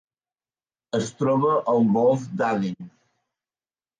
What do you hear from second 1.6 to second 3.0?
al Golf d'Aden.